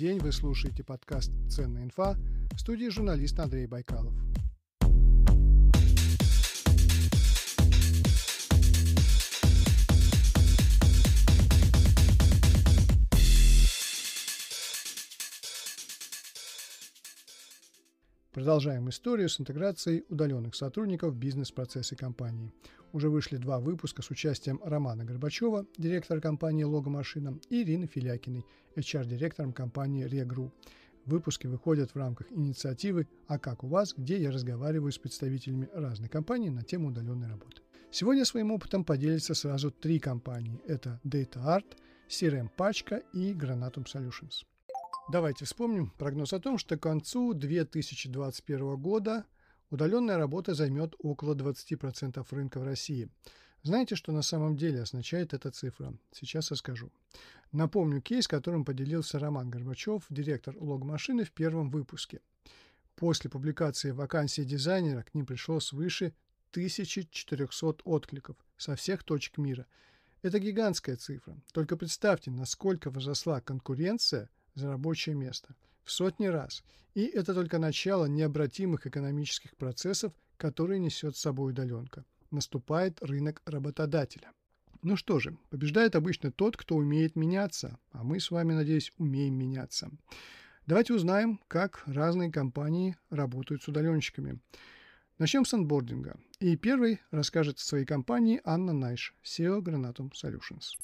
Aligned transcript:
День, 0.00 0.18
вы 0.18 0.32
слушаете 0.32 0.82
подкаст 0.82 1.30
«Ценная 1.50 1.84
инфа» 1.84 2.16
в 2.52 2.58
студии 2.58 2.88
журналист 2.88 3.38
Андрей 3.38 3.66
Байкалов. 3.66 4.14
Продолжаем 18.32 18.88
историю 18.88 19.28
с 19.28 19.40
интеграцией 19.40 20.04
удаленных 20.08 20.54
сотрудников 20.54 21.14
в 21.14 21.16
бизнес-процессы 21.16 21.96
компании. 21.96 22.52
Уже 22.92 23.08
вышли 23.08 23.38
два 23.38 23.58
выпуска 23.58 24.02
с 24.02 24.10
участием 24.10 24.60
Романа 24.62 25.04
Горбачева, 25.04 25.66
директора 25.76 26.20
компании 26.20 26.62
«Логомашина», 26.62 27.40
и 27.48 27.62
Ирины 27.62 27.88
Филякиной, 27.88 28.46
HR-директором 28.76 29.52
компании 29.52 30.04
«Регру». 30.04 30.52
Выпуски 31.06 31.48
выходят 31.48 31.90
в 31.90 31.96
рамках 31.96 32.30
инициативы 32.30 33.08
«А 33.26 33.36
как 33.36 33.64
у 33.64 33.66
вас?», 33.66 33.94
где 33.96 34.22
я 34.22 34.30
разговариваю 34.30 34.92
с 34.92 34.98
представителями 34.98 35.68
разных 35.74 36.12
компаний 36.12 36.50
на 36.50 36.62
тему 36.62 36.90
удаленной 36.90 37.26
работы. 37.26 37.62
Сегодня 37.90 38.24
своим 38.24 38.52
опытом 38.52 38.84
поделятся 38.84 39.34
сразу 39.34 39.72
три 39.72 39.98
компании. 39.98 40.62
Это 40.68 41.00
DataArt, 41.04 41.66
CRM 42.08 42.48
Пачка 42.56 43.02
и 43.12 43.32
Granatum 43.32 43.86
Solutions. 43.86 44.44
Давайте 45.10 45.44
вспомним 45.44 45.90
прогноз 45.98 46.32
о 46.32 46.38
том, 46.38 46.56
что 46.56 46.76
к 46.76 46.82
концу 46.82 47.34
2021 47.34 48.76
года 48.76 49.24
удаленная 49.70 50.16
работа 50.16 50.54
займет 50.54 50.94
около 51.00 51.34
20% 51.34 52.24
рынка 52.30 52.60
в 52.60 52.62
России. 52.62 53.08
Знаете, 53.64 53.96
что 53.96 54.12
на 54.12 54.22
самом 54.22 54.56
деле 54.56 54.82
означает 54.82 55.34
эта 55.34 55.50
цифра? 55.50 55.92
Сейчас 56.12 56.52
расскажу. 56.52 56.92
Напомню 57.50 58.00
кейс, 58.00 58.28
которым 58.28 58.64
поделился 58.64 59.18
Роман 59.18 59.50
Горбачев, 59.50 60.04
директор 60.10 60.54
лог-машины 60.56 61.24
в 61.24 61.32
первом 61.32 61.70
выпуске. 61.70 62.20
После 62.94 63.28
публикации 63.28 63.90
вакансии 63.90 64.42
дизайнера 64.42 65.02
к 65.02 65.12
ним 65.12 65.26
пришло 65.26 65.58
свыше 65.58 66.14
1400 66.52 67.82
откликов 67.82 68.36
со 68.56 68.76
всех 68.76 69.02
точек 69.02 69.38
мира. 69.38 69.66
Это 70.22 70.38
гигантская 70.38 70.94
цифра. 70.94 71.36
Только 71.52 71.76
представьте, 71.76 72.30
насколько 72.30 72.92
возросла 72.92 73.40
конкуренция– 73.40 74.30
за 74.60 74.70
рабочее 74.70 75.14
место 75.14 75.54
в 75.84 75.90
сотни 75.92 76.26
раз. 76.26 76.62
И 76.94 77.04
это 77.04 77.34
только 77.34 77.58
начало 77.58 78.06
необратимых 78.06 78.86
экономических 78.86 79.56
процессов, 79.56 80.12
которые 80.36 80.78
несет 80.78 81.16
с 81.16 81.20
собой 81.20 81.52
удаленка. 81.52 82.04
Наступает 82.30 83.02
рынок 83.02 83.42
работодателя. 83.44 84.32
Ну 84.82 84.96
что 84.96 85.18
же, 85.18 85.36
побеждает 85.50 85.94
обычно 85.94 86.32
тот, 86.32 86.56
кто 86.56 86.76
умеет 86.76 87.16
меняться, 87.16 87.78
а 87.92 88.02
мы 88.02 88.18
с 88.18 88.30
вами, 88.30 88.54
надеюсь, 88.54 88.92
умеем 88.96 89.34
меняться. 89.34 89.90
Давайте 90.66 90.94
узнаем, 90.94 91.40
как 91.48 91.82
разные 91.86 92.30
компании 92.30 92.96
работают 93.10 93.62
с 93.62 93.68
удаленщиками. 93.68 94.38
Начнем 95.18 95.44
с 95.44 95.52
анбординга. 95.52 96.18
И 96.38 96.56
первый 96.56 97.00
расскажет 97.10 97.58
о 97.58 97.62
своей 97.62 97.84
компании 97.84 98.40
Анна 98.44 98.72
Найш, 98.72 99.14
SEO 99.22 99.60
Granatum 99.60 100.12
Solutions. 100.12 100.78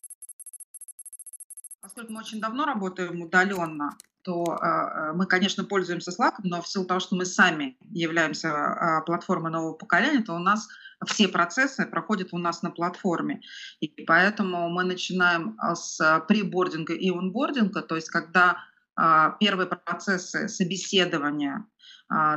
Поскольку 1.81 2.13
мы 2.13 2.21
очень 2.21 2.41
давно 2.41 2.65
работаем 2.65 3.23
удаленно, 3.23 3.97
то 4.23 4.45
э, 4.45 5.13
мы, 5.15 5.27
конечно, 5.27 5.63
пользуемся 5.65 6.11
Slack, 6.11 6.35
но 6.43 6.61
в 6.61 6.67
силу 6.67 6.85
того, 6.85 6.99
что 6.99 7.15
мы 7.15 7.25
сами 7.25 7.77
являемся 7.91 8.49
э, 8.49 9.05
платформой 9.07 9.53
нового 9.53 9.75
поколения, 9.75 10.23
то 10.23 10.34
у 10.34 10.41
нас 10.41 10.67
все 11.06 11.28
процессы 11.28 11.87
проходят 11.87 12.31
у 12.33 12.39
нас 12.39 12.62
на 12.62 12.71
платформе. 12.71 13.41
И 13.81 13.89
поэтому 14.05 14.69
мы 14.69 14.83
начинаем 14.83 15.56
с 15.75 16.25
прибординга 16.27 16.95
и 16.95 17.11
онбординга, 17.11 17.83
то 17.83 17.95
есть 17.95 18.11
когда 18.11 18.56
э, 18.99 19.33
первые 19.39 19.69
процессы 19.69 20.49
собеседования 20.49 21.65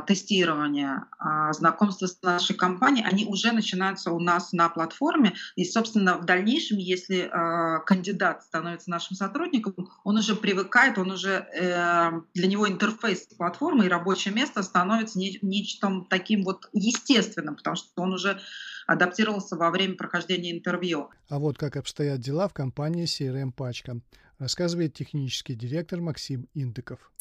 тестирования, 0.06 1.06
а, 1.18 1.52
знакомства 1.52 2.06
с 2.06 2.20
нашей 2.22 2.56
компанией, 2.56 3.04
они 3.06 3.24
уже 3.26 3.52
начинаются 3.52 4.10
у 4.10 4.18
нас 4.18 4.52
на 4.52 4.68
платформе. 4.68 5.34
И, 5.54 5.64
собственно, 5.64 6.18
в 6.18 6.24
дальнейшем, 6.24 6.78
если 6.78 7.30
а, 7.30 7.78
кандидат 7.80 8.42
становится 8.42 8.90
нашим 8.90 9.16
сотрудником, 9.16 9.90
он 10.02 10.18
уже 10.18 10.34
привыкает, 10.34 10.98
он 10.98 11.12
уже 11.12 11.46
э, 11.54 12.10
для 12.34 12.46
него 12.46 12.68
интерфейс 12.68 13.26
платформы 13.36 13.86
и 13.86 13.88
рабочее 13.88 14.34
место 14.34 14.62
становится 14.62 15.18
нечто 15.18 16.04
таким 16.08 16.42
вот 16.42 16.68
естественным, 16.72 17.56
потому 17.56 17.76
что 17.76 17.88
он 18.02 18.12
уже 18.12 18.40
адаптировался 18.86 19.56
во 19.56 19.70
время 19.70 19.94
прохождения 19.94 20.50
интервью. 20.50 21.10
А 21.28 21.38
вот 21.38 21.58
как 21.58 21.76
обстоят 21.76 22.20
дела 22.20 22.48
в 22.48 22.54
компании 22.54 23.04
CRM 23.04 23.52
Пачка, 23.52 24.00
рассказывает 24.38 24.94
технический 24.94 25.54
директор 25.54 26.00
Максим 26.00 26.48
Индыков. 26.54 27.12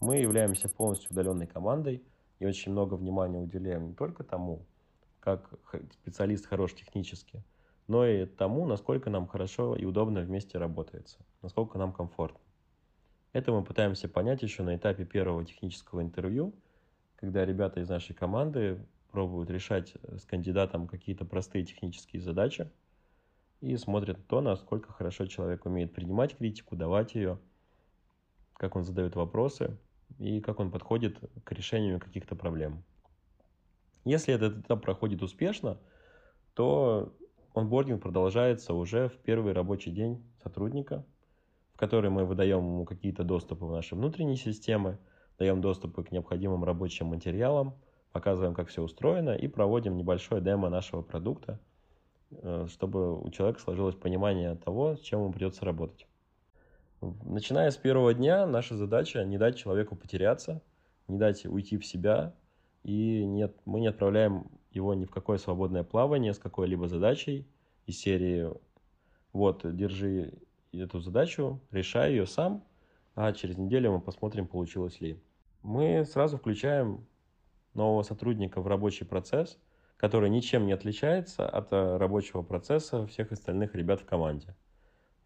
Мы 0.00 0.18
являемся 0.18 0.68
полностью 0.68 1.10
удаленной 1.10 1.48
командой 1.48 2.04
и 2.38 2.46
очень 2.46 2.70
много 2.70 2.94
внимания 2.94 3.40
уделяем 3.40 3.88
не 3.88 3.94
только 3.94 4.22
тому, 4.22 4.64
как 5.18 5.52
специалист 5.92 6.46
хорош 6.46 6.74
технически, 6.74 7.42
но 7.88 8.06
и 8.06 8.24
тому, 8.24 8.64
насколько 8.66 9.10
нам 9.10 9.26
хорошо 9.26 9.74
и 9.74 9.84
удобно 9.84 10.20
вместе 10.20 10.56
работается, 10.56 11.18
насколько 11.42 11.78
нам 11.78 11.92
комфортно. 11.92 12.40
Это 13.32 13.50
мы 13.50 13.64
пытаемся 13.64 14.08
понять 14.08 14.42
еще 14.42 14.62
на 14.62 14.76
этапе 14.76 15.04
первого 15.04 15.44
технического 15.44 16.00
интервью, 16.00 16.54
когда 17.16 17.44
ребята 17.44 17.80
из 17.80 17.88
нашей 17.88 18.14
команды 18.14 18.86
пробуют 19.10 19.50
решать 19.50 19.94
с 20.16 20.24
кандидатом 20.24 20.86
какие-то 20.86 21.24
простые 21.24 21.64
технические 21.64 22.22
задачи 22.22 22.70
и 23.60 23.76
смотрят 23.76 24.24
то, 24.28 24.40
насколько 24.40 24.92
хорошо 24.92 25.26
человек 25.26 25.66
умеет 25.66 25.92
принимать 25.92 26.36
критику, 26.36 26.76
давать 26.76 27.16
ее, 27.16 27.40
как 28.52 28.76
он 28.76 28.84
задает 28.84 29.16
вопросы 29.16 29.76
и 30.18 30.40
как 30.40 30.60
он 30.60 30.70
подходит 30.70 31.18
к 31.44 31.52
решению 31.52 32.00
каких-то 32.00 32.34
проблем. 32.34 32.84
Если 34.04 34.32
этот 34.32 34.58
этап 34.58 34.82
проходит 34.82 35.22
успешно, 35.22 35.78
то 36.54 37.14
онбординг 37.54 38.02
продолжается 38.02 38.74
уже 38.74 39.08
в 39.08 39.18
первый 39.18 39.52
рабочий 39.52 39.90
день 39.90 40.24
сотрудника, 40.42 41.04
в 41.74 41.78
который 41.78 42.10
мы 42.10 42.24
выдаем 42.24 42.58
ему 42.58 42.84
какие-то 42.84 43.22
доступы 43.24 43.64
в 43.66 43.72
наши 43.72 43.94
внутренние 43.94 44.36
системы, 44.36 44.98
даем 45.38 45.60
доступы 45.60 46.02
к 46.04 46.10
необходимым 46.10 46.64
рабочим 46.64 47.06
материалам, 47.06 47.74
показываем, 48.12 48.54
как 48.54 48.68
все 48.68 48.82
устроено 48.82 49.30
и 49.30 49.46
проводим 49.46 49.96
небольшое 49.96 50.42
демо 50.42 50.68
нашего 50.68 51.02
продукта, 51.02 51.60
э, 52.30 52.66
чтобы 52.70 53.20
у 53.20 53.30
человека 53.30 53.60
сложилось 53.60 53.94
понимание 53.94 54.56
того, 54.56 54.96
с 54.96 55.00
чем 55.00 55.20
ему 55.20 55.32
придется 55.32 55.64
работать. 55.64 56.06
Начиная 57.00 57.70
с 57.70 57.76
первого 57.76 58.12
дня, 58.12 58.44
наша 58.46 58.76
задача 58.76 59.24
не 59.24 59.38
дать 59.38 59.56
человеку 59.56 59.94
потеряться, 59.94 60.62
не 61.06 61.16
дать 61.16 61.46
уйти 61.46 61.78
в 61.78 61.86
себя, 61.86 62.34
и 62.82 63.24
нет, 63.24 63.56
мы 63.64 63.80
не 63.80 63.86
отправляем 63.86 64.50
его 64.72 64.94
ни 64.94 65.04
в 65.04 65.10
какое 65.10 65.38
свободное 65.38 65.84
плавание 65.84 66.34
с 66.34 66.38
какой-либо 66.38 66.88
задачей 66.88 67.46
из 67.86 68.00
серии 68.00 68.52
«Вот, 69.32 69.60
держи 69.64 70.34
эту 70.72 70.98
задачу, 70.98 71.60
решай 71.70 72.10
ее 72.10 72.26
сам, 72.26 72.64
а 73.14 73.32
через 73.32 73.58
неделю 73.58 73.92
мы 73.92 74.00
посмотрим, 74.00 74.48
получилось 74.48 75.00
ли». 75.00 75.22
Мы 75.62 76.04
сразу 76.04 76.36
включаем 76.36 77.06
нового 77.74 78.02
сотрудника 78.02 78.60
в 78.60 78.66
рабочий 78.66 79.04
процесс, 79.04 79.58
который 79.96 80.30
ничем 80.30 80.66
не 80.66 80.72
отличается 80.72 81.48
от 81.48 81.72
рабочего 81.72 82.42
процесса 82.42 83.06
всех 83.06 83.30
остальных 83.30 83.74
ребят 83.74 84.00
в 84.00 84.04
команде. 84.04 84.56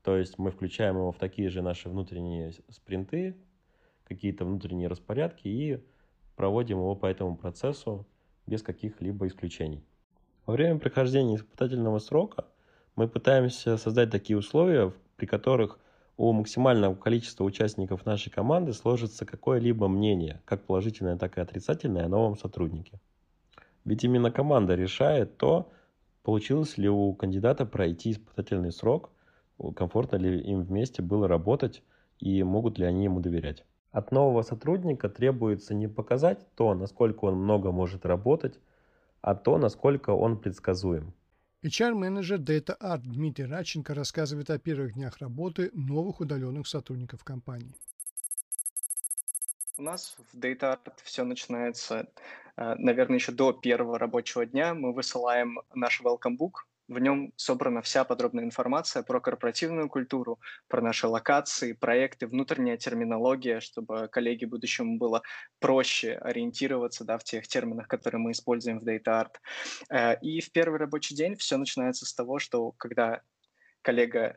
То 0.03 0.17
есть 0.17 0.39
мы 0.39 0.51
включаем 0.51 0.97
его 0.97 1.13
в 1.13 1.19
такие 1.19 1.49
же 1.49 1.63
наши 1.63 1.89
внутренние 1.89 2.53
спринты, 2.69 3.37
какие-то 4.05 4.45
внутренние 4.45 4.89
распорядки 4.89 5.47
и 5.47 5.83
проводим 6.35 6.79
его 6.79 6.97
по 6.97 7.07
этому 7.07 7.37
процессу 7.37 8.07
без 8.47 8.63
каких-либо 8.63 9.29
исключений. 9.29 9.85
Во 10.45 10.55
время 10.55 10.81
прохождения 10.81 11.37
испытательного 11.37 12.01
срока 12.01 12.47
мы 12.97 13.07
пытаемся 13.07 13.77
создать 13.77 14.11
такие 14.11 14.37
условия, 14.37 14.93
при 15.17 15.27
которых 15.27 15.79
у 16.17 16.33
максимального 16.33 16.97
количества 16.97 17.45
участников 17.45 18.05
нашей 18.05 18.31
команды 18.31 18.73
сложится 18.73 19.25
какое-либо 19.25 19.87
мнение, 19.87 20.43
как 20.45 20.65
положительное, 20.65 21.17
так 21.17 21.39
и 21.39 21.41
отрицательное, 21.41 22.07
о 22.07 22.09
новом 22.09 22.37
сотруднике. 22.37 23.01
Ведь 23.85 24.03
именно 24.03 24.33
команда 24.33 24.75
решает 24.75 25.37
то, 25.37 25.71
получилось 26.25 26.77
ли 26.77 26.89
у 26.89 27.15
кандидата 27.15 27.65
пройти 27.65 28.11
испытательный 28.11 28.73
срок– 28.73 29.11
комфортно 29.71 30.17
ли 30.17 30.41
им 30.41 30.63
вместе 30.63 31.03
было 31.03 31.29
работать 31.29 31.83
и 32.19 32.43
могут 32.43 32.79
ли 32.79 32.85
они 32.85 33.05
ему 33.05 33.21
доверять. 33.21 33.65
От 33.93 34.11
нового 34.11 34.43
сотрудника 34.43 35.09
требуется 35.09 35.75
не 35.75 35.87
показать 35.87 36.47
то, 36.55 36.75
насколько 36.75 37.27
он 37.27 37.37
много 37.37 37.73
может 37.73 38.07
работать, 38.07 38.59
а 39.21 39.35
то, 39.35 39.59
насколько 39.59 40.11
он 40.11 40.39
предсказуем. 40.39 41.13
HR-менеджер 41.63 42.41
Data 42.41 42.77
Art 42.81 43.03
Дмитрий 43.03 43.45
Радченко 43.45 43.95
рассказывает 43.95 44.51
о 44.51 44.59
первых 44.59 44.95
днях 44.95 45.19
работы 45.19 45.71
новых 45.75 46.21
удаленных 46.21 46.67
сотрудников 46.67 47.23
компании. 47.23 47.73
У 49.77 49.83
нас 49.83 50.17
в 50.33 50.37
Data 50.37 50.75
Art 50.75 50.93
все 51.05 51.25
начинается, 51.25 52.09
э, 52.57 52.75
наверное, 52.79 53.19
еще 53.19 53.31
до 53.31 53.53
первого 53.53 53.99
рабочего 53.99 54.45
дня. 54.45 54.75
Мы 54.75 54.93
высылаем 54.93 55.61
наш 55.75 56.01
welcome 56.03 56.37
book 56.37 56.65
В 56.93 56.99
нем 56.99 57.33
собрана 57.37 57.81
вся 57.81 58.05
подробная 58.05 58.45
информация 58.45 59.03
про 59.03 59.19
корпоративную 59.19 59.89
культуру, 59.89 60.39
про 60.69 60.83
наши 60.83 61.07
локации, 61.07 61.73
проекты, 61.73 62.27
внутренняя 62.27 62.77
терминология, 62.77 63.61
чтобы 63.61 64.09
коллеге 64.09 64.47
будущему 64.47 64.99
было 64.99 65.23
проще 65.59 66.17
ориентироваться 66.17 67.05
да, 67.05 67.17
в 67.17 67.25
тех 67.25 67.49
терминах, 67.49 67.89
которые 67.89 68.21
мы 68.21 68.33
используем 68.33 68.79
в 68.79 68.87
Data 68.87 69.25
Art. 69.25 69.37
Э, 69.91 70.19
и 70.21 70.43
в 70.43 70.53
первый 70.53 70.79
рабочий 70.79 71.15
день 71.15 71.35
все 71.37 71.57
начинается 71.57 72.05
с 72.05 72.13
того, 72.13 72.39
что 72.39 72.73
когда 72.73 73.23
коллега 73.81 74.37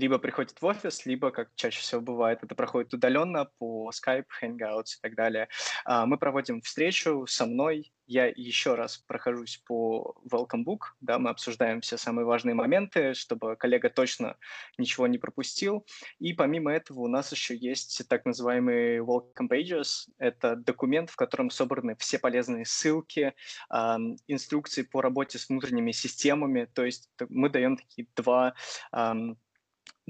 либо 0.00 0.18
приходит 0.18 0.60
в 0.60 0.64
офис, 0.64 1.04
либо, 1.04 1.30
как 1.30 1.50
чаще 1.54 1.80
всего 1.80 2.00
бывает, 2.00 2.42
это 2.42 2.54
проходит 2.54 2.94
удаленно 2.94 3.50
по 3.58 3.90
Skype, 3.90 4.24
Hangouts 4.42 4.96
и 4.96 5.00
так 5.02 5.14
далее. 5.14 5.48
А, 5.84 6.06
мы 6.06 6.16
проводим 6.16 6.62
встречу 6.62 7.26
со 7.26 7.44
мной, 7.44 7.92
я 8.06 8.26
еще 8.26 8.74
раз 8.74 8.96
прохожусь 8.96 9.58
по 9.66 10.16
Welcome 10.32 10.64
Book, 10.64 10.94
да, 11.00 11.18
мы 11.18 11.30
обсуждаем 11.30 11.82
все 11.82 11.98
самые 11.98 12.24
важные 12.24 12.54
моменты, 12.54 13.14
чтобы 13.14 13.56
коллега 13.56 13.90
точно 13.90 14.36
ничего 14.78 15.06
не 15.06 15.18
пропустил. 15.18 15.86
И 16.18 16.32
помимо 16.32 16.72
этого 16.72 17.00
у 17.00 17.08
нас 17.08 17.30
еще 17.30 17.54
есть 17.54 18.08
так 18.08 18.24
называемые 18.24 19.00
Welcome 19.00 19.48
Pages. 19.48 20.08
Это 20.18 20.56
документ, 20.56 21.10
в 21.10 21.16
котором 21.16 21.50
собраны 21.50 21.94
все 21.96 22.18
полезные 22.18 22.64
ссылки, 22.64 23.34
э, 23.72 23.96
инструкции 24.26 24.82
по 24.82 25.02
работе 25.02 25.38
с 25.38 25.48
внутренними 25.48 25.92
системами. 25.92 26.66
То 26.72 26.84
есть 26.84 27.10
мы 27.28 27.50
даем 27.50 27.76
такие 27.76 28.08
два 28.16 28.54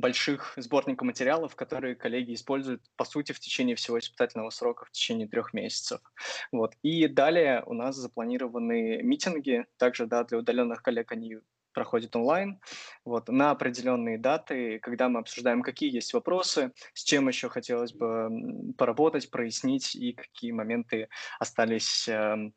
больших 0.01 0.55
сборника 0.57 1.05
материалов, 1.05 1.55
которые 1.57 1.95
коллеги 1.95 2.35
используют, 2.35 2.83
по 2.97 3.05
сути, 3.05 3.33
в 3.33 3.41
течение 3.41 3.77
всего 3.77 3.99
испытательного 3.99 4.51
срока, 4.51 4.85
в 4.87 4.91
течение 4.91 5.29
трех 5.29 5.53
месяцев. 5.53 6.01
Вот. 6.53 6.75
И 6.83 7.07
далее 7.09 7.63
у 7.67 7.75
нас 7.75 7.97
запланированы 7.97 9.03
митинги, 9.03 9.67
также 9.77 10.07
да, 10.07 10.25
для 10.25 10.39
удаленных 10.39 10.83
коллег 10.83 11.13
они 11.13 11.39
проходят 11.73 12.17
онлайн, 12.17 12.61
вот, 13.05 13.29
на 13.29 13.51
определенные 13.51 14.19
даты, 14.19 14.81
когда 14.81 15.09
мы 15.09 15.21
обсуждаем, 15.21 15.63
какие 15.63 15.95
есть 15.95 16.13
вопросы, 16.13 16.73
с 16.95 17.05
чем 17.05 17.29
еще 17.29 17.49
хотелось 17.49 17.93
бы 17.93 18.75
поработать, 18.77 19.31
прояснить 19.31 19.95
и 19.95 20.13
какие 20.13 20.51
моменты 20.51 21.09
остались 21.39 22.09
э, 22.09 22.51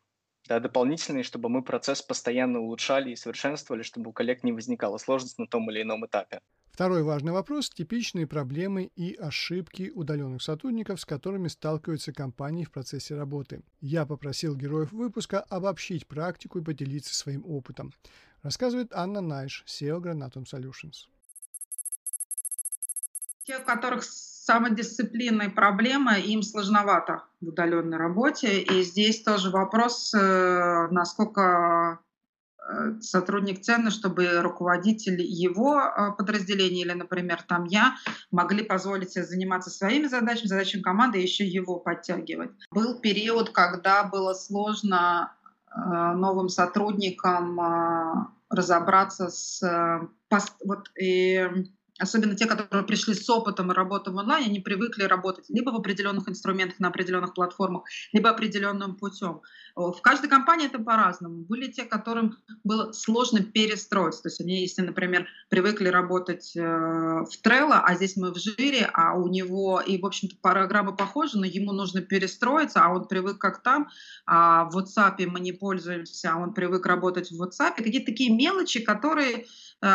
да, 0.47 0.59
дополнительные, 0.59 1.23
чтобы 1.23 1.49
мы 1.49 1.63
процесс 1.63 2.01
постоянно 2.01 2.59
улучшали 2.59 3.11
и 3.11 3.15
совершенствовали, 3.15 3.83
чтобы 3.83 4.09
у 4.09 4.13
коллег 4.13 4.43
не 4.43 4.51
возникало 4.51 4.97
сложности 4.97 5.39
на 5.39 5.47
том 5.47 5.69
или 5.71 5.81
ином 5.81 6.05
этапе. 6.05 6.41
Второй 6.73 7.03
важный 7.03 7.31
вопрос– 7.31 7.69
типичные 7.77 8.25
проблемы 8.25 8.89
и 8.95 9.13
ошибки 9.13 9.91
удаленных 9.93 10.41
сотрудников, 10.41 10.99
с 10.99 11.05
которыми 11.05 11.47
сталкиваются 11.47 12.11
компании 12.11 12.63
в 12.63 12.71
процессе 12.71 13.15
работы. 13.15 13.61
Я 13.79 14.07
попросил 14.07 14.55
героев 14.55 14.91
выпуска 14.91 15.41
обобщить 15.41 16.07
практику 16.07 16.57
и 16.57 16.63
поделиться 16.63 17.13
своим 17.13 17.45
опытом. 17.45 17.93
Рассказывает 18.41 18.91
Анна 18.91 19.21
Найш, 19.21 19.63
SEO 19.67 20.01
Granatum 20.01 20.45
Solutions. 20.45 21.05
Те, 23.43 23.59
у 23.59 23.63
которых 23.63 24.03
самодисциплинной 24.03 25.51
проблемы, 25.51 26.19
им 26.21 26.41
сложновато 26.41 27.23
в 27.39 27.49
удаленной 27.49 27.99
работе. 27.99 28.61
И 28.61 28.81
здесь 28.81 29.21
тоже 29.21 29.51
вопрос, 29.51 30.11
э, 30.15 30.87
насколько 30.89 31.99
сотрудник 33.01 33.61
ценный, 33.61 33.91
чтобы 33.91 34.41
руководитель 34.41 35.21
его 35.21 35.79
э, 35.79 36.11
подразделения 36.17 36.81
или, 36.81 36.93
например, 36.93 37.41
там 37.41 37.65
я 37.65 37.95
могли 38.31 38.63
позволить 38.63 39.11
себе 39.11 39.25
заниматься 39.25 39.69
своими 39.69 40.07
задачами, 40.07 40.47
задачами 40.47 40.81
команды 40.81 41.19
еще 41.19 41.45
его 41.45 41.79
подтягивать. 41.79 42.51
Был 42.71 42.99
период, 42.99 43.49
когда 43.49 44.03
было 44.03 44.33
сложно 44.33 45.33
э, 45.67 45.79
новым 45.79 46.49
сотрудникам 46.49 48.29
разобраться 48.49 49.29
с 49.29 49.61
вот 50.63 50.89
и 50.99 51.47
особенно 51.99 52.35
те, 52.35 52.45
которые 52.45 52.85
пришли 52.85 53.13
с 53.13 53.29
опытом 53.29 53.71
работы 53.71 54.11
в 54.11 54.17
онлайне, 54.17 54.47
они 54.47 54.59
привыкли 54.59 55.03
работать 55.03 55.45
либо 55.49 55.69
в 55.69 55.75
определенных 55.75 56.27
инструментах, 56.27 56.79
на 56.79 56.87
определенных 56.87 57.33
платформах, 57.33 57.83
либо 58.11 58.29
определенным 58.29 58.95
путем. 58.95 59.41
В 59.75 59.99
каждой 60.01 60.29
компании 60.29 60.67
это 60.67 60.79
по-разному. 60.79 61.43
Были 61.43 61.71
те, 61.71 61.83
которым 61.83 62.37
было 62.63 62.91
сложно 62.91 63.41
перестроиться. 63.41 64.23
То 64.23 64.29
есть 64.29 64.41
они, 64.41 64.61
если, 64.61 64.81
например, 64.81 65.27
привыкли 65.49 65.87
работать 65.87 66.55
э, 66.55 66.61
в 66.61 67.29
Trello, 67.43 67.79
а 67.83 67.95
здесь 67.95 68.15
мы 68.15 68.31
в 68.31 68.37
жире, 68.37 68.89
а 68.93 69.15
у 69.15 69.27
него 69.27 69.81
и, 69.81 69.99
в 69.99 70.05
общем-то, 70.05 70.35
программы 70.41 70.95
похожи, 70.95 71.37
но 71.37 71.45
ему 71.45 71.71
нужно 71.71 72.01
перестроиться, 72.01 72.83
а 72.83 72.93
он 72.93 73.07
привык 73.07 73.39
как 73.39 73.63
там, 73.63 73.89
а 74.25 74.65
в 74.65 74.77
WhatsApp 74.77 75.25
мы 75.27 75.39
не 75.39 75.53
пользуемся, 75.53 76.33
а 76.33 76.37
он 76.37 76.53
привык 76.53 76.85
работать 76.85 77.31
в 77.31 77.41
WhatsApp. 77.41 77.75
Какие-то 77.77 78.11
такие 78.11 78.31
мелочи, 78.31 78.79
которые 78.79 79.45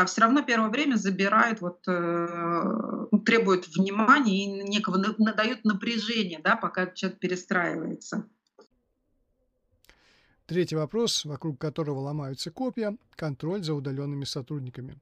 все 0.06 0.20
равно 0.20 0.43
первое 0.43 0.69
время 0.69 0.96
забирают, 0.96 1.62
вот, 1.62 1.81
э, 1.88 3.06
ну, 3.11 3.19
требуют 3.20 3.69
внимания 3.69 4.44
и 4.44 4.69
некого 4.69 4.99
дают 4.99 5.64
напряжение, 5.64 6.40
да, 6.44 6.56
пока 6.56 6.88
человек 6.88 7.19
перестраивается. 7.19 8.29
Третий 10.44 10.76
вопрос, 10.76 11.25
вокруг 11.25 11.58
которого 11.58 12.00
ломаются 12.00 12.50
копья– 12.50 12.96
контроль 13.17 13.62
за 13.62 13.75
удаленными 13.75 14.25
сотрудниками. 14.25 14.99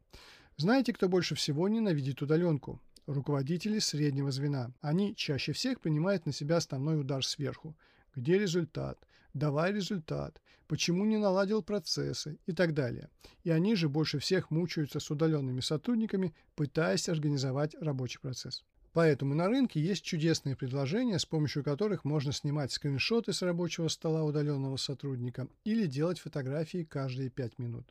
Знаете, 0.56 0.92
кто 0.92 1.08
больше 1.08 1.34
всего 1.34 1.68
ненавидит 1.68 2.22
удаленку? 2.22 2.80
Руководители 3.06 3.78
среднего 3.78 4.30
звена. 4.30 4.72
Они 4.80 5.14
чаще 5.14 5.52
всех 5.52 5.80
принимают 5.80 6.26
на 6.26 6.32
себя 6.32 6.56
основной 6.56 7.00
удар 7.00 7.24
сверху. 7.24 7.76
Где 8.14 8.38
результат? 8.38 8.98
Давай 9.34 9.72
результат. 9.72 10.40
Почему 10.68 11.04
не 11.04 11.16
наладил 11.16 11.62
процессы? 11.62 12.38
И 12.46 12.52
так 12.52 12.74
далее. 12.74 13.08
И 13.44 13.50
они 13.50 13.76
же 13.76 13.88
больше 13.88 14.18
всех 14.18 14.50
мучаются 14.50 14.98
с 14.98 15.10
удаленными 15.10 15.60
сотрудниками, 15.60 16.34
пытаясь 16.56 17.08
организовать 17.08 17.76
рабочий 17.80 18.18
процесс. 18.18 18.64
Поэтому 18.92 19.34
на 19.34 19.46
рынке 19.46 19.78
есть 19.78 20.04
чудесные 20.04 20.56
предложения, 20.56 21.18
с 21.18 21.26
помощью 21.26 21.62
которых 21.62 22.04
можно 22.04 22.32
снимать 22.32 22.72
скриншоты 22.72 23.32
с 23.32 23.42
рабочего 23.42 23.88
стола 23.88 24.24
удаленного 24.24 24.78
сотрудника 24.78 25.48
или 25.64 25.86
делать 25.86 26.18
фотографии 26.18 26.82
каждые 26.82 27.28
5 27.28 27.58
минут. 27.58 27.86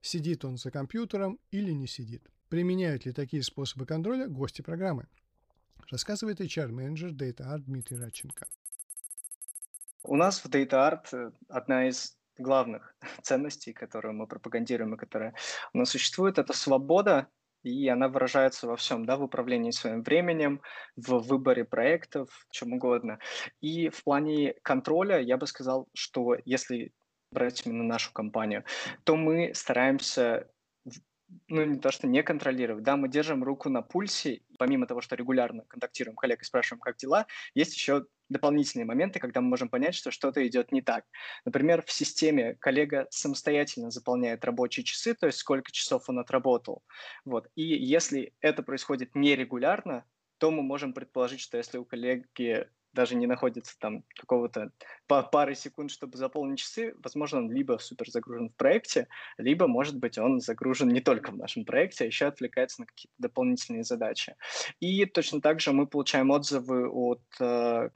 Сидит 0.00 0.44
он 0.44 0.56
за 0.56 0.70
компьютером 0.70 1.40
или 1.50 1.72
не 1.72 1.88
сидит. 1.88 2.22
Применяют 2.48 3.04
ли 3.04 3.12
такие 3.12 3.42
способы 3.42 3.84
контроля 3.84 4.28
гости 4.28 4.62
программы? 4.62 5.08
Рассказывает 5.90 6.40
HR-менеджер 6.40 7.10
DataArt 7.10 7.64
Дмитрий 7.64 7.98
Радченко. 7.98 8.46
У 10.04 10.16
нас 10.16 10.44
в 10.44 10.48
DataArt 10.48 11.06
э, 11.12 11.30
одна 11.48 11.88
из 11.88 12.18
главных 12.36 12.94
ценностей, 13.22 13.72
которую 13.72 14.14
мы 14.14 14.26
пропагандируем 14.26 14.94
и 14.94 14.98
которая 14.98 15.34
у 15.72 15.78
нас 15.78 15.90
существует, 15.90 16.38
это 16.38 16.52
свобода 16.52 17.28
и 17.64 17.88
она 17.88 18.08
выражается 18.08 18.66
во 18.66 18.76
всем, 18.76 19.06
да, 19.06 19.16
в 19.16 19.22
управлении 19.22 19.70
своим 19.70 20.02
временем, 20.02 20.60
в 20.96 21.18
выборе 21.20 21.64
проектов, 21.64 22.46
чем 22.50 22.74
угодно. 22.74 23.18
И 23.62 23.88
в 23.88 24.04
плане 24.04 24.54
контроля 24.62 25.18
я 25.18 25.38
бы 25.38 25.46
сказал, 25.46 25.88
что 25.94 26.36
если 26.44 26.92
брать 27.30 27.66
именно 27.66 27.82
нашу 27.82 28.12
компанию, 28.12 28.64
то 29.04 29.16
мы 29.16 29.54
стараемся 29.54 30.46
ну, 31.48 31.64
не 31.64 31.78
то, 31.78 31.90
что 31.90 32.06
не 32.06 32.22
контролировать, 32.22 32.84
да, 32.84 32.96
мы 32.96 33.08
держим 33.08 33.42
руку 33.42 33.70
на 33.70 33.80
пульсе, 33.80 34.42
помимо 34.58 34.86
того, 34.86 35.00
что 35.00 35.16
регулярно 35.16 35.64
контактируем 35.66 36.16
коллег 36.16 36.42
и 36.42 36.44
спрашиваем, 36.44 36.80
как 36.80 36.96
дела, 36.96 37.26
есть 37.54 37.74
еще 37.74 38.06
дополнительные 38.28 38.86
моменты, 38.86 39.20
когда 39.20 39.40
мы 39.40 39.48
можем 39.48 39.68
понять, 39.68 39.94
что 39.94 40.10
что-то 40.10 40.46
идет 40.46 40.72
не 40.72 40.82
так. 40.82 41.04
Например, 41.44 41.82
в 41.84 41.92
системе 41.92 42.54
коллега 42.60 43.06
самостоятельно 43.10 43.90
заполняет 43.90 44.44
рабочие 44.44 44.84
часы, 44.84 45.14
то 45.14 45.26
есть 45.26 45.38
сколько 45.38 45.70
часов 45.72 46.08
он 46.08 46.18
отработал. 46.18 46.82
Вот. 47.24 47.48
И 47.54 47.62
если 47.62 48.32
это 48.40 48.62
происходит 48.62 49.14
нерегулярно, 49.14 50.04
то 50.38 50.50
мы 50.50 50.62
можем 50.62 50.92
предположить, 50.92 51.40
что 51.40 51.56
если 51.56 51.78
у 51.78 51.84
коллеги 51.84 52.68
даже 52.94 53.16
не 53.16 53.26
находится 53.26 53.76
там 53.78 54.04
какого-то 54.14 54.70
пары 55.06 55.54
секунд, 55.54 55.90
чтобы 55.90 56.16
заполнить 56.16 56.60
часы, 56.60 56.94
возможно, 57.02 57.40
он 57.40 57.50
либо 57.50 57.78
супер 57.78 58.08
загружен 58.08 58.48
в 58.50 58.54
проекте, 58.54 59.08
либо, 59.36 59.66
может 59.66 59.98
быть, 59.98 60.16
он 60.16 60.40
загружен 60.40 60.88
не 60.88 61.00
только 61.00 61.32
в 61.32 61.36
нашем 61.36 61.64
проекте, 61.64 62.04
а 62.04 62.06
еще 62.06 62.26
отвлекается 62.26 62.82
на 62.82 62.86
какие-то 62.86 63.14
дополнительные 63.18 63.84
задачи. 63.84 64.36
И 64.80 65.04
точно 65.06 65.40
так 65.40 65.60
же 65.60 65.72
мы 65.72 65.86
получаем 65.86 66.30
отзывы 66.30 66.88
от 66.88 67.22
э, 67.40 67.90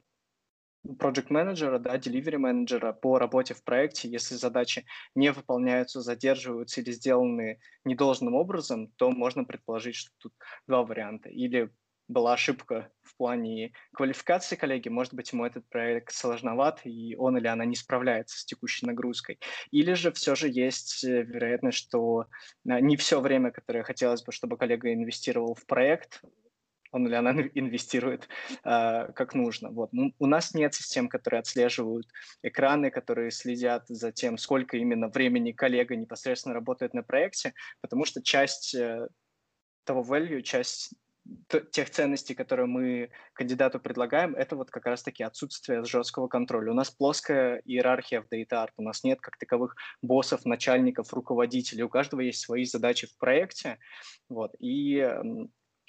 project 0.87 1.27
менеджера, 1.29 1.79
да, 1.79 1.97
delivery 1.97 2.37
менеджера 2.37 2.93
по 2.93 3.17
работе 3.17 3.53
в 3.53 3.63
проекте, 3.63 4.09
если 4.09 4.35
задачи 4.35 4.85
не 5.15 5.31
выполняются, 5.31 6.01
задерживаются 6.01 6.81
или 6.81 6.91
сделаны 6.91 7.59
недолжным 7.85 8.35
образом, 8.35 8.87
то 8.97 9.11
можно 9.11 9.43
предположить, 9.43 9.95
что 9.95 10.11
тут 10.17 10.33
два 10.67 10.83
варианта. 10.83 11.29
Или 11.29 11.71
была 12.09 12.33
ошибка 12.33 12.91
в 13.03 13.15
плане 13.17 13.71
квалификации 13.93 14.55
коллеги, 14.55 14.89
может 14.89 15.13
быть, 15.13 15.31
ему 15.31 15.45
этот 15.45 15.69
проект 15.69 16.11
сложноват, 16.11 16.81
и 16.83 17.15
он 17.15 17.37
или 17.37 17.47
она 17.47 17.65
не 17.65 17.75
справляется 17.75 18.39
с 18.39 18.45
текущей 18.45 18.87
нагрузкой. 18.87 19.39
Или 19.71 19.93
же 19.93 20.11
все 20.11 20.35
же 20.35 20.49
есть 20.49 21.03
э, 21.03 21.21
вероятность, 21.21 21.77
что 21.77 22.25
э, 22.67 22.79
не 22.79 22.97
все 22.97 23.21
время, 23.21 23.51
которое 23.51 23.83
хотелось 23.83 24.23
бы, 24.23 24.31
чтобы 24.31 24.57
коллега 24.57 24.91
инвестировал 24.91 25.53
в 25.53 25.65
проект, 25.67 26.23
он 26.91 27.07
или 27.07 27.15
она 27.15 27.31
инвестирует 27.53 28.27
э, 28.63 29.11
как 29.13 29.33
нужно. 29.33 29.69
Вот. 29.69 29.91
У 30.19 30.25
нас 30.25 30.53
нет 30.53 30.73
систем, 30.73 31.09
которые 31.09 31.39
отслеживают 31.39 32.07
экраны, 32.41 32.91
которые 32.91 33.31
следят 33.31 33.85
за 33.87 34.11
тем, 34.11 34.37
сколько 34.37 34.77
именно 34.77 35.07
времени 35.07 35.51
коллега 35.51 35.95
непосредственно 35.95 36.55
работает 36.55 36.93
на 36.93 37.03
проекте, 37.03 37.53
потому 37.81 38.05
что 38.05 38.21
часть 38.21 38.75
э, 38.75 39.07
того 39.83 40.03
value, 40.03 40.41
часть 40.41 40.93
тех 41.71 41.89
ценностей, 41.89 42.33
которые 42.33 42.65
мы 42.65 43.09
кандидату 43.33 43.79
предлагаем, 43.79 44.35
это 44.35 44.55
вот 44.55 44.71
как 44.71 44.85
раз-таки 44.85 45.23
отсутствие 45.23 45.83
жесткого 45.83 46.27
контроля. 46.27 46.71
У 46.71 46.75
нас 46.75 46.89
плоская 46.89 47.61
иерархия 47.65 48.21
в 48.21 48.33
Data 48.33 48.65
Art, 48.65 48.71
у 48.77 48.83
нас 48.83 49.03
нет 49.03 49.19
как 49.21 49.37
таковых 49.37 49.75
боссов, 50.01 50.45
начальников, 50.45 51.13
руководителей, 51.13 51.83
у 51.83 51.89
каждого 51.89 52.21
есть 52.21 52.41
свои 52.41 52.65
задачи 52.65 53.07
в 53.07 53.17
проекте, 53.17 53.77
вот, 54.27 54.55
и 54.59 55.07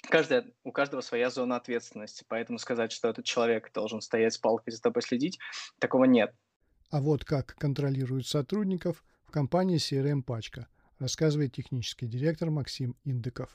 каждая, 0.09 0.45
у 0.63 0.71
каждого 0.71 1.01
своя 1.01 1.29
зона 1.29 1.55
ответственности, 1.55 2.25
поэтому 2.27 2.59
сказать, 2.59 2.91
что 2.91 3.09
этот 3.09 3.25
человек 3.25 3.71
должен 3.73 4.01
стоять 4.01 4.33
с 4.33 4.37
палкой 4.37 4.73
за 4.73 4.81
тобой 4.81 5.01
следить, 5.01 5.39
такого 5.79 6.05
нет. 6.05 6.33
А 6.89 7.01
вот 7.01 7.23
как 7.23 7.55
контролируют 7.55 8.27
сотрудников 8.27 9.03
в 9.25 9.31
компании 9.31 9.77
CRM 9.77 10.23
«Пачка», 10.23 10.67
рассказывает 10.99 11.53
технический 11.53 12.07
директор 12.07 12.51
Максим 12.51 12.95
Индыков. 13.05 13.49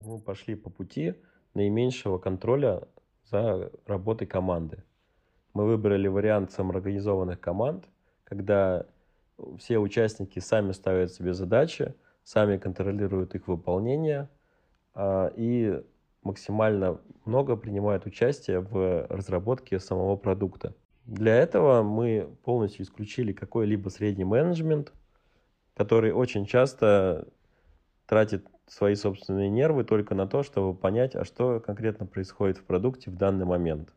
Мы 0.00 0.20
пошли 0.20 0.54
по 0.54 0.70
пути 0.70 1.14
наименьшего 1.54 2.18
контроля 2.18 2.88
за 3.24 3.70
работой 3.86 4.26
команды. 4.26 4.84
Мы 5.54 5.66
выбрали 5.66 6.08
вариант 6.08 6.52
самоорганизованных 6.52 7.40
команд, 7.40 7.84
когда 8.24 8.86
все 9.58 9.78
участники 9.78 10.38
сами 10.38 10.72
ставят 10.72 11.12
себе 11.12 11.34
задачи, 11.34 11.94
сами 12.28 12.58
контролируют 12.58 13.34
их 13.34 13.48
выполнение 13.48 14.28
а, 14.94 15.32
и 15.34 15.82
максимально 16.22 17.00
много 17.24 17.56
принимают 17.56 18.04
участие 18.04 18.60
в 18.60 19.06
разработке 19.08 19.80
самого 19.80 20.16
продукта. 20.16 20.74
Для 21.06 21.34
этого 21.36 21.82
мы 21.82 22.28
полностью 22.44 22.84
исключили 22.84 23.32
какой-либо 23.32 23.88
средний 23.88 24.26
менеджмент, 24.26 24.92
который 25.74 26.12
очень 26.12 26.44
часто 26.44 27.28
тратит 28.04 28.46
свои 28.66 28.94
собственные 28.94 29.48
нервы 29.48 29.84
только 29.84 30.14
на 30.14 30.26
то, 30.26 30.42
чтобы 30.42 30.78
понять, 30.78 31.16
а 31.16 31.24
что 31.24 31.60
конкретно 31.60 32.04
происходит 32.04 32.58
в 32.58 32.64
продукте 32.64 33.10
в 33.10 33.16
данный 33.16 33.46
момент. 33.46 33.94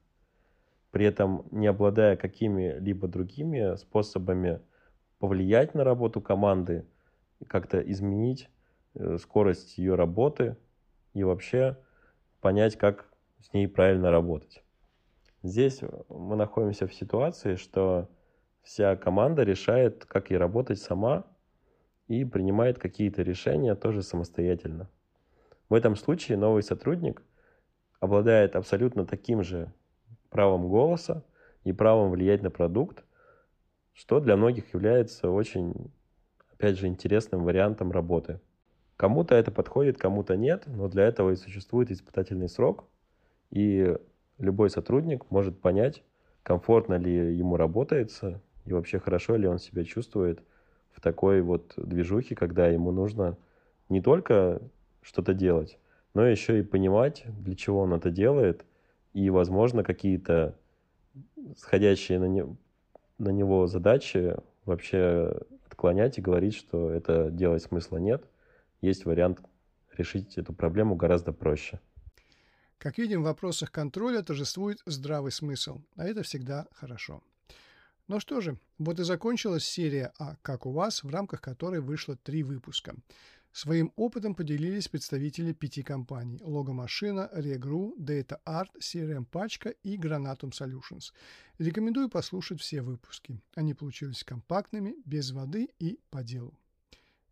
При 0.91 1.05
этом 1.05 1.45
не 1.51 1.67
обладая 1.67 2.15
какими-либо 2.15 3.09
другими 3.09 3.75
способами 3.75 4.61
повлиять 5.19 5.75
на 5.75 5.83
работу 5.83 6.21
команды, 6.21 6.85
как-то 7.47 7.79
изменить 7.79 8.49
э, 8.95 9.17
скорость 9.17 9.77
ее 9.77 9.95
работы 9.95 10.57
и 11.13 11.23
вообще 11.23 11.77
понять, 12.39 12.77
как 12.77 13.05
с 13.39 13.53
ней 13.53 13.67
правильно 13.67 14.11
работать. 14.11 14.63
Здесь 15.43 15.81
мы 16.09 16.35
находимся 16.35 16.87
в 16.87 16.93
ситуации, 16.93 17.55
что 17.55 18.09
вся 18.61 18.95
команда 18.95 19.43
решает, 19.43 20.05
как 20.05 20.29
ей 20.29 20.37
работать 20.37 20.79
сама, 20.79 21.25
и 22.07 22.25
принимает 22.25 22.77
какие-то 22.77 23.21
решения 23.21 23.73
тоже 23.73 24.03
самостоятельно. 24.03 24.89
В 25.69 25.73
этом 25.73 25.95
случае 25.95 26.37
новый 26.37 26.61
сотрудник 26.61 27.23
обладает 28.01 28.55
абсолютно 28.55 29.05
таким 29.05 29.43
же 29.43 29.71
правом 30.29 30.67
голоса 30.67 31.23
и 31.63 31.71
правом 31.71 32.11
влиять 32.11 32.41
на 32.41 32.51
продукт, 32.51 33.05
что 33.93 34.19
для 34.19 34.35
многих 34.35 34.73
является 34.73 35.29
очень, 35.29 35.91
опять 36.61 36.77
же, 36.77 36.85
интересным 36.85 37.43
вариантом 37.43 37.91
работы. 37.91 38.39
Кому-то 38.95 39.33
это 39.33 39.49
подходит, 39.49 39.97
кому-то 39.97 40.37
нет, 40.37 40.65
но 40.67 40.87
для 40.87 41.05
этого 41.05 41.31
и 41.31 41.35
существует 41.35 41.89
испытательный 41.89 42.47
срок, 42.47 42.83
и 43.49 43.97
любой 44.37 44.69
сотрудник 44.69 45.25
может 45.31 45.59
понять, 45.59 46.03
комфортно 46.43 46.99
ли 46.99 47.35
ему 47.35 47.57
работается 47.57 48.41
и 48.65 48.73
вообще 48.73 48.99
хорошо 48.99 49.37
ли 49.37 49.47
он 49.47 49.57
себя 49.57 49.83
чувствует 49.83 50.43
в 50.91 51.01
такой 51.01 51.41
вот 51.41 51.73
движухе, 51.77 52.35
когда 52.35 52.67
ему 52.67 52.91
нужно 52.91 53.37
не 53.89 53.99
только 53.99 54.61
что-то 55.01 55.33
делать, 55.33 55.79
но 56.13 56.27
еще 56.27 56.59
и 56.59 56.63
понимать, 56.63 57.23
для 57.25 57.55
чего 57.55 57.79
он 57.79 57.93
это 57.93 58.11
делает, 58.11 58.65
и, 59.13 59.31
возможно, 59.31 59.83
какие-то 59.83 60.55
сходящие 61.57 62.19
на, 62.19 62.25
не, 62.25 62.45
на 63.17 63.29
него 63.29 63.65
задачи 63.65 64.35
вообще 64.65 65.33
отклонять 65.81 66.19
и 66.19 66.21
говорить, 66.21 66.53
что 66.53 66.91
это 66.91 67.31
делать 67.31 67.63
смысла 67.63 67.97
нет. 67.97 68.23
Есть 68.81 69.05
вариант 69.05 69.39
решить 69.97 70.37
эту 70.37 70.53
проблему 70.53 70.95
гораздо 70.95 71.33
проще. 71.33 71.79
Как 72.77 72.99
видим, 72.99 73.21
в 73.21 73.25
вопросах 73.25 73.71
контроля 73.71 74.21
торжествует 74.21 74.79
здравый 74.85 75.31
смысл, 75.31 75.81
а 75.95 76.05
это 76.05 76.21
всегда 76.21 76.67
хорошо. 76.71 77.23
Ну 78.07 78.19
что 78.19 78.41
же, 78.41 78.57
вот 78.77 78.99
и 78.99 79.03
закончилась 79.03 79.65
серия 79.65 80.11
«А 80.19 80.35
как 80.43 80.67
у 80.67 80.71
вас», 80.71 81.03
в 81.03 81.09
рамках 81.09 81.41
которой 81.41 81.79
вышло 81.79 82.15
три 82.15 82.43
выпуска. 82.43 82.93
Своим 83.51 83.91
опытом 83.97 84.33
поделились 84.33 84.87
представители 84.87 85.51
пяти 85.51 85.83
компаний– 85.83 86.39
Логомашина, 86.43 87.29
Регру, 87.33 87.93
Data 87.99 88.39
Art, 88.45 88.69
CRM 88.79 89.25
Пачка 89.25 89.69
и 89.83 89.97
Granatum 89.97 90.51
Solutions. 90.51 91.11
Рекомендую 91.57 92.07
послушать 92.09 92.61
все 92.61 92.81
выпуски. 92.81 93.41
Они 93.53 93.73
получились 93.73 94.23
компактными, 94.23 94.95
без 95.05 95.31
воды 95.31 95.67
и 95.79 95.99
по 96.09 96.23
делу. 96.23 96.57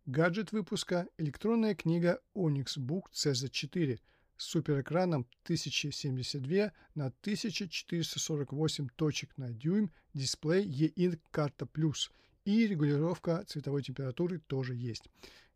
Гаджет 0.04 0.52
выпуска– 0.52 1.08
электронная 1.18 1.74
книга 1.74 2.20
Onyx 2.34 2.76
Book 2.78 3.04
CZ4 3.14 3.98
с 4.36 4.44
суперэкраном 4.44 5.26
1072 5.44 6.72
на 6.94 7.06
1448 7.06 8.88
точек 8.96 9.36
на 9.38 9.50
дюйм, 9.52 9.90
дисплей 10.12 10.64
E-Ink 10.66 11.20
карта 11.30 11.64
плюс 11.64 12.10
и 12.50 12.66
регулировка 12.66 13.44
цветовой 13.46 13.82
температуры 13.82 14.40
тоже 14.40 14.74
есть. 14.74 15.04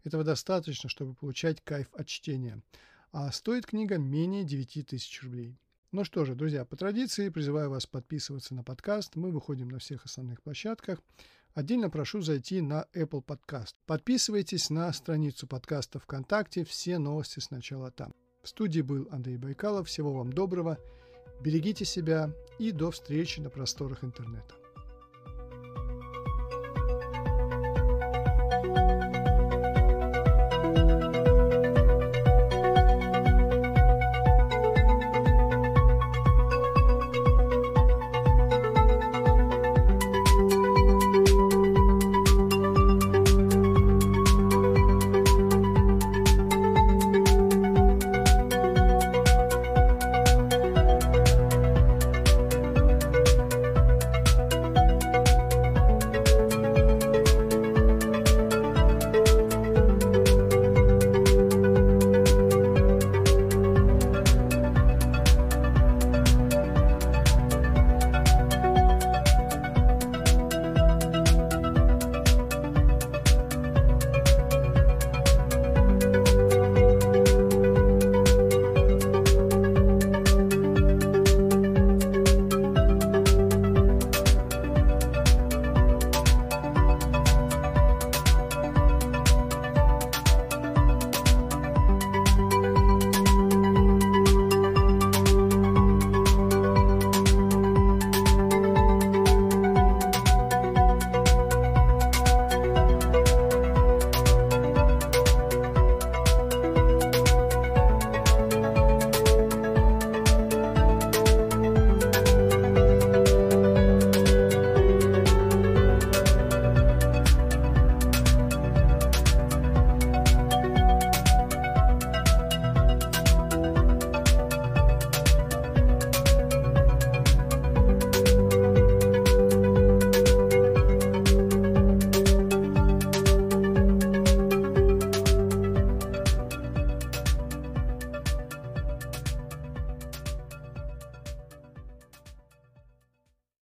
Этого 0.04 0.22
достаточно, 0.22 0.88
чтобы 0.88 1.14
получать 1.14 1.60
кайф 1.62 1.88
от 1.94 2.06
чтения. 2.06 2.62
А 3.10 3.32
стоит 3.32 3.66
книга 3.66 3.98
менее 3.98 4.44
9000 4.44 5.22
рублей. 5.22 5.58
Ну 5.92 6.04
что 6.04 6.24
же, 6.24 6.34
друзья, 6.34 6.64
по 6.64 6.76
традиции 6.76 7.28
призываю 7.28 7.70
вас 7.70 7.86
подписываться 7.86 8.54
на 8.54 8.62
подкаст. 8.62 9.16
Мы 9.16 9.30
выходим 9.30 9.68
на 9.68 9.78
всех 9.78 10.04
основных 10.04 10.42
площадках. 10.42 11.00
Отдельно 11.54 11.88
прошу 11.90 12.20
зайти 12.20 12.60
на 12.60 12.86
Apple 12.94 13.24
Podcast. 13.24 13.74
Подписывайтесь 13.86 14.70
на 14.70 14.92
страницу 14.92 15.46
подкаста 15.46 16.00
ВКонтакте. 16.00 16.64
Все 16.64 16.98
новости 16.98 17.38
сначала 17.38 17.90
там. 17.92 18.12
В 18.42 18.48
студии 18.48 18.80
был 18.80 19.08
Андрей 19.10 19.36
Байкалов. 19.36 19.88
Всего 19.88 20.12
вам 20.12 20.32
доброго. 20.32 20.78
Берегите 21.40 21.84
себя 21.84 22.32
и 22.58 22.72
до 22.72 22.90
встречи 22.90 23.40
на 23.40 23.50
просторах 23.50 24.02
интернета. 24.02 24.63